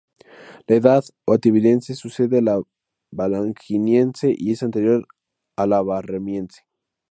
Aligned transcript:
La 0.65 0.77
edad 0.77 1.03
Hauteriviense 1.27 1.93
sucede 1.93 2.39
a 2.39 2.41
la 2.41 2.59
Valanginiense 3.11 4.33
y 4.35 4.51
es 4.51 4.63
anterior 4.63 5.07
a 5.55 5.67
la 5.67 5.83
Barremiense. 5.83 6.61